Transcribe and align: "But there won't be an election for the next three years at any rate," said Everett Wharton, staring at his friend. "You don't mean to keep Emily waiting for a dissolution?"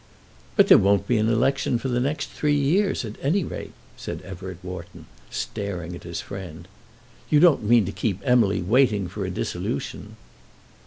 "But 0.55 0.67
there 0.67 0.79
won't 0.79 1.07
be 1.07 1.19
an 1.19 1.29
election 1.29 1.77
for 1.77 1.87
the 1.87 1.99
next 1.99 2.31
three 2.31 2.55
years 2.55 3.05
at 3.05 3.17
any 3.21 3.43
rate," 3.43 3.71
said 3.95 4.23
Everett 4.23 4.57
Wharton, 4.63 5.05
staring 5.29 5.93
at 5.95 6.01
his 6.05 6.21
friend. 6.21 6.67
"You 7.29 7.39
don't 7.39 7.69
mean 7.69 7.85
to 7.85 7.91
keep 7.91 8.19
Emily 8.23 8.63
waiting 8.63 9.07
for 9.07 9.25
a 9.25 9.29
dissolution?" 9.29 10.15